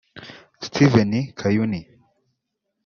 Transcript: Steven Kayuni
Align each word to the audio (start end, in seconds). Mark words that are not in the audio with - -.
Steven 0.67 1.11
Kayuni 1.37 1.81